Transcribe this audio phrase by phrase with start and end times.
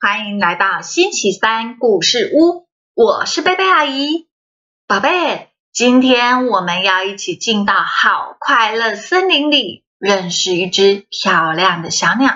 [0.00, 4.28] 欢迎来到星期三故事屋，我是贝贝阿姨。
[4.86, 12.32] 宝贝，今天我们要一起进到好快乐森林里，认识一只漂亮的小鸟。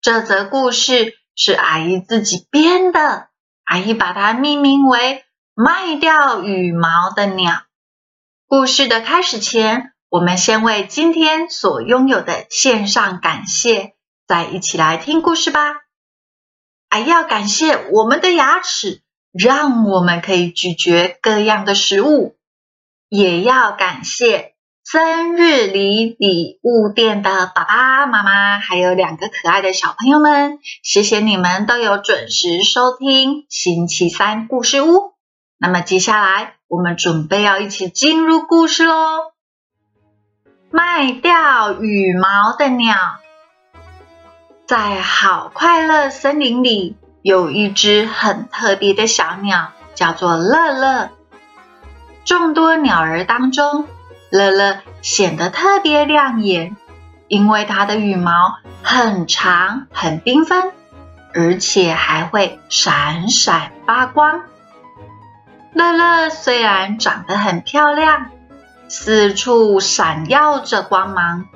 [0.00, 3.30] 这则故事是阿姨自己编的，
[3.64, 5.24] 阿姨把它命名为
[5.56, 7.62] “卖掉羽毛的鸟”。
[8.46, 13.96] 故事的开始前，我们先为今天所拥有的献上感谢，
[14.28, 15.74] 再一起来听故事吧。
[16.90, 19.00] 还要感谢我们的牙齿，
[19.32, 22.34] 让我们可以咀嚼各样的食物；
[23.08, 24.54] 也要感谢
[24.84, 30.58] 生日礼礼物店的爸爸妈妈，还有两个可爱的小朋友们。
[30.82, 35.14] 谢谢你们都有准时收听星期三故事屋。
[35.58, 39.30] 那么接下来，我们准备要一起进入故事喽。
[40.72, 43.19] 卖掉羽毛的鸟。
[44.70, 51.10] 在好快乐森林里，有一只很特别的小鸟，叫做乐乐。
[52.24, 53.88] 众多鸟儿当中，
[54.30, 56.76] 乐乐显得特别亮眼，
[57.26, 58.30] 因为它的羽毛
[58.80, 60.70] 很长、很缤纷，
[61.34, 64.42] 而且还会闪闪发光。
[65.72, 68.26] 乐乐虽然长得很漂亮，
[68.86, 71.46] 四处闪耀着光芒，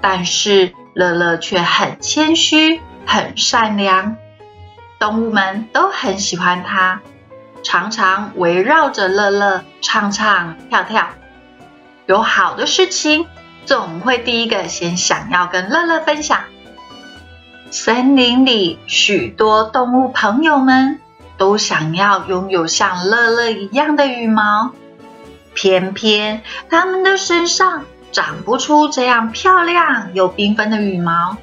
[0.00, 0.74] 但是。
[0.94, 4.16] 乐乐却很谦虚，很善良，
[5.00, 7.00] 动物们都很喜欢它，
[7.64, 11.08] 常常围绕着乐乐唱唱跳跳。
[12.06, 13.26] 有好的事情，
[13.66, 16.44] 总会第一个先想要跟乐乐分享。
[17.70, 21.00] 森林里许多动物朋友们
[21.36, 24.70] 都想要拥有像乐乐一样的羽毛，
[25.54, 27.84] 偏偏他们的身上。
[28.14, 31.36] 长不出这样漂亮又缤纷的羽毛。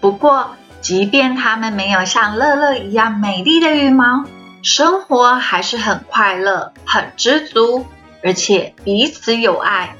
[0.00, 4.24] 不过，即便它们没有像乐乐一样美丽的羽毛，
[4.62, 7.86] 生活还是很快乐、很知足，
[8.24, 9.94] 而且彼此有爱。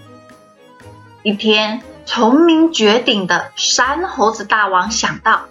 [1.22, 5.42] 一天，聪明绝顶的山猴子大王想到：“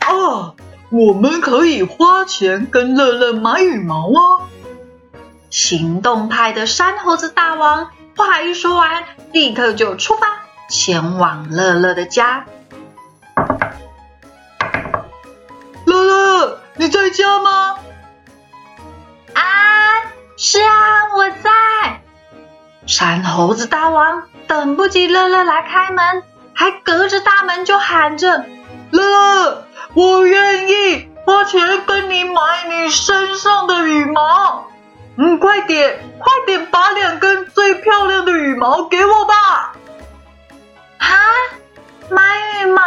[0.00, 0.54] 啊，
[0.90, 4.52] 我们可以花钱跟乐乐买羽毛啊！”
[5.50, 7.88] 行动派的山猴子大王。
[8.16, 10.26] 话一说完，立刻就出发，
[10.68, 12.44] 前往乐乐的家。
[15.84, 17.76] 乐乐，你在家吗？
[19.34, 19.42] 啊，
[20.36, 20.70] 是啊，
[21.16, 21.50] 我在。
[22.86, 26.22] 山猴子大王等不及乐乐来开门，
[26.54, 28.44] 还隔着大门就喊着
[28.92, 34.68] ：“乐乐，我愿意花钱跟你买你身上的羽毛。”
[35.16, 39.74] 嗯，快点，快点把两根最漂亮的羽毛给我吧！
[40.98, 41.08] 啊，
[42.10, 42.82] 买羽毛？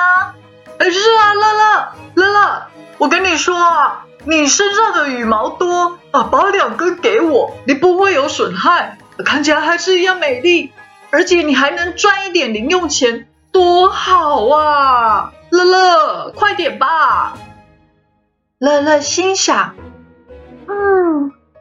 [0.78, 2.68] 哎，是啊，乐乐，乐乐，
[2.98, 10.74] 我跟你说啊，你身上的羽毛多啊，把两根给我，你不会有损害，看起来还是一样美丽，
[11.12, 15.32] 而且你还能赚一点零用钱，多好啊！
[15.50, 17.38] 乐乐，快点吧！
[18.60, 19.87] 乐乐心想，嗯。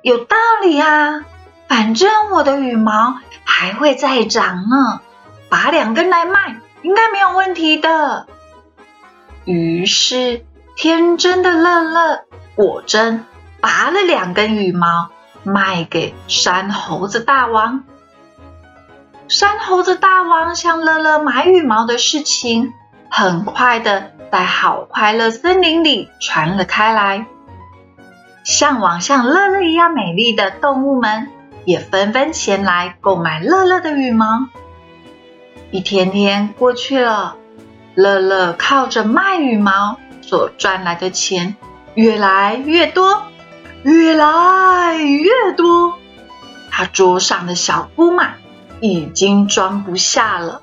[0.07, 1.25] 有道理啊，
[1.67, 5.01] 反正我的羽毛还会再长呢，
[5.49, 8.29] 拔两根来卖应该没有问题的。
[9.47, 10.47] 于是，
[10.77, 12.21] 天真的乐乐
[12.55, 13.25] 果真
[13.61, 15.09] 拔了两根羽毛
[15.43, 17.83] 卖给山猴子大王。
[19.27, 22.73] 山猴子大王向乐乐买羽毛的事情，
[23.11, 27.27] 很快的在好快乐森林里传了开来。
[28.47, 31.27] 向往像乐乐一样美丽的动物们，
[31.65, 34.47] 也纷纷前来购买乐乐的羽毛。
[35.73, 37.35] 一天天过去了，
[37.97, 41.57] 乐乐靠着卖羽毛所赚来的钱
[41.95, 43.25] 越来越多，
[43.83, 45.99] 越来越多。
[46.71, 48.35] 他桌上的小铺满
[48.81, 50.63] 已经装不下了。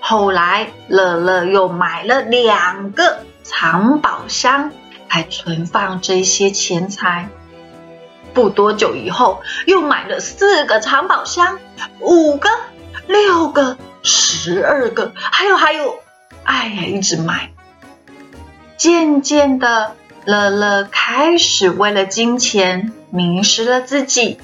[0.00, 4.70] 后来，乐乐又买了两个藏宝箱。
[5.08, 7.28] 还存放这些钱财。
[8.34, 11.58] 不多久以后，又买了四个藏宝箱，
[11.98, 12.48] 五个、
[13.06, 15.98] 六个、十二个，还有还有，
[16.44, 17.50] 哎呀，一直买。
[18.76, 24.38] 渐渐的，乐乐开始为了金钱迷失了自己。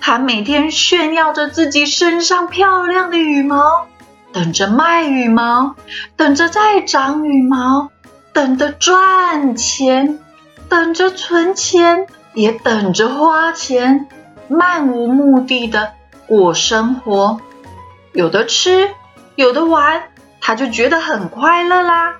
[0.00, 3.86] 他每天炫耀着自己身上漂亮的羽毛，
[4.32, 5.76] 等着卖羽毛，
[6.16, 7.90] 等着再长羽毛。
[8.34, 10.18] 等着赚钱，
[10.68, 14.08] 等着存钱，也等着花钱，
[14.48, 15.92] 漫无目的的
[16.26, 17.40] 过生活，
[18.12, 18.90] 有的吃，
[19.36, 20.08] 有的玩，
[20.40, 22.16] 他就觉得很快乐啦。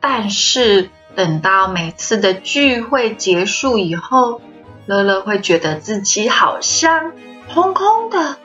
[0.00, 4.40] 但是等到每次的聚会结束以后，
[4.86, 7.12] 乐乐会觉得自己好像
[7.54, 8.38] 空空的，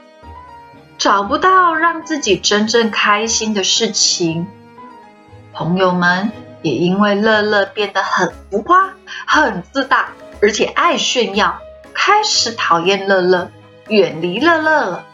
[1.00, 4.47] 找不到让自己真正开心的事情。
[5.53, 6.31] 朋友们
[6.62, 8.94] 也因为乐乐变得很浮夸、
[9.25, 10.09] 很自大，
[10.42, 11.59] 而且爱炫耀，
[11.94, 13.51] 开始讨厌乐乐，
[13.88, 15.06] 远离乐乐了。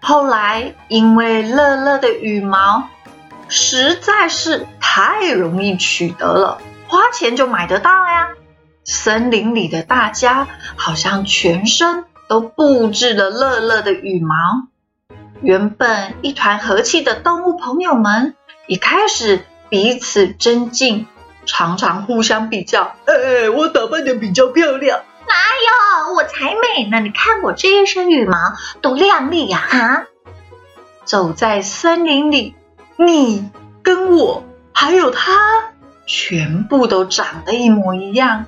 [0.00, 2.88] 后来，因为乐乐的羽毛
[3.48, 8.30] 实在是太容易取得了，花钱就买得到呀。
[8.84, 14.34] 森林里的大家好像全身都布置了乐乐的羽毛。
[15.42, 18.34] 原本一团和气的动物朋友们，
[18.66, 21.06] 也开始彼此争竞，
[21.46, 22.96] 常常互相比较。
[23.06, 25.00] 哎，我打扮的比较漂亮。
[25.28, 25.34] 哪
[26.08, 27.00] 有，我才美呢！
[27.00, 28.36] 你看我这一身羽毛
[28.80, 29.58] 多亮丽呀！
[29.70, 30.02] 啊，
[31.04, 32.56] 走在森林里，
[32.96, 33.48] 你
[33.82, 35.32] 跟我还有他，
[36.04, 38.46] 全部都长得一模一样。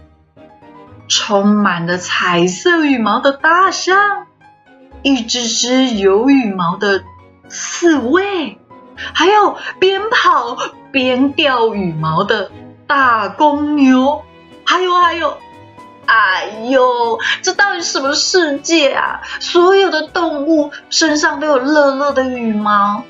[1.08, 4.26] 充满了彩色羽毛的大象，
[5.02, 7.04] 一只只有羽毛的
[7.48, 8.58] 刺猬，
[8.96, 10.56] 还有边跑
[10.90, 12.50] 边掉羽毛的
[12.86, 14.22] 大公牛，
[14.64, 15.36] 还有还有。
[16.04, 19.22] 哎呦，这到底什么世界啊？
[19.38, 23.04] 所有的动物身上都有乐乐的羽毛。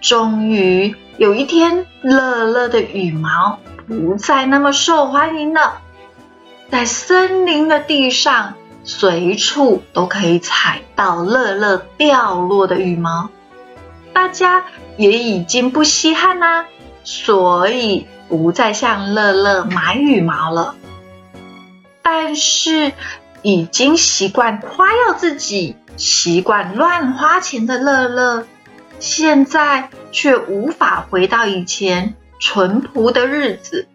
[0.00, 5.82] 终于有一天，乐乐的羽毛不再那么受欢迎了，
[6.70, 13.28] 在森林的地上，随处都可以踩到乐乐掉落的羽毛。
[14.12, 14.64] 大家
[14.96, 16.66] 也已经不稀罕啦，
[17.04, 20.74] 所以不再向乐乐买羽毛了。
[22.02, 22.92] 但是，
[23.42, 28.46] 已经习惯夸耀自己、习惯乱花钱的乐乐，
[28.98, 33.86] 现在却无法回到以前淳朴的日子。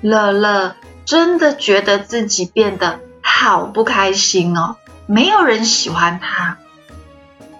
[0.00, 4.76] 乐乐真的觉得自己变得好不开心哦，
[5.06, 6.58] 没有人喜欢他。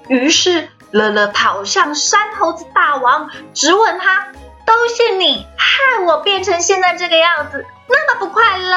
[0.09, 4.29] 于是，乐乐跑向山猴子大王，质问他
[4.65, 8.77] ：“都是你害我变成现在这个样子，那么不快乐。”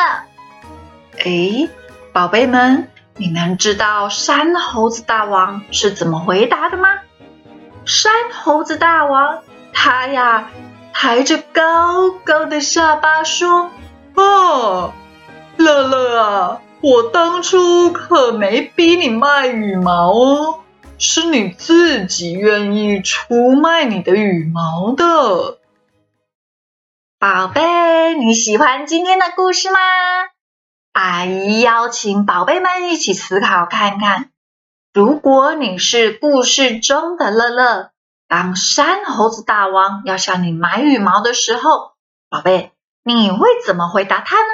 [1.24, 1.70] 哎，
[2.14, 6.90] 宝贝们，你们知道山猴子大王是怎么回答的吗？
[7.86, 9.40] 山猴子大王
[9.74, 10.50] 他呀，
[10.94, 13.70] 抬着高高的下巴说
[14.16, 14.94] ：“哦，
[15.58, 20.59] 乐乐啊，我当初可没逼你卖羽毛哦，
[21.00, 25.60] 是你自己愿意出卖你的羽毛的。”
[27.18, 29.80] 宝贝，你喜欢今天的故事吗？
[30.94, 34.32] 阿姨邀请宝贝们一起思考看看：
[34.94, 37.92] 如果你是故事中的乐乐，
[38.28, 41.94] 当山猴子大王要向你买羽毛的时候，
[42.30, 42.72] 宝贝，
[43.04, 44.52] 你会怎么回答他呢？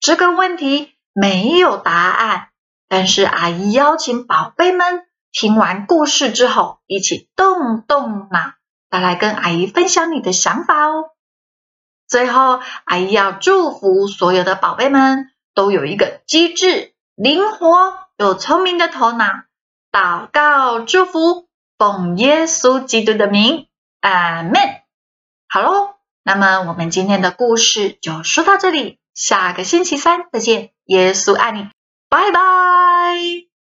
[0.00, 2.48] 这个问题没有答案，
[2.88, 8.54] 但是阿姨邀请宝贝们听完故事之后，一起动动脑，
[8.90, 11.10] 再来跟阿姨分享你的想法哦。
[12.06, 15.28] 最后，阿姨要祝福所有的宝贝们。
[15.54, 19.26] 都有一个机智、灵活又聪明的头脑。
[19.90, 21.46] 祷告、祝福，
[21.76, 23.66] 奉耶稣基督的名，
[24.00, 24.54] 阿门。
[25.46, 30.70] 好喽，那么我们今天的故事就说到这里，下个星期三再见。
[30.86, 31.68] 耶稣爱你，
[32.08, 33.51] 拜拜。